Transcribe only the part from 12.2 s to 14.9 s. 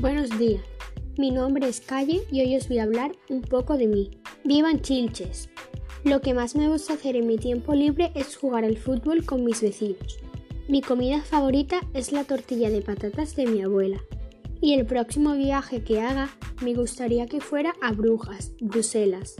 tortilla de patatas de mi abuela. Y el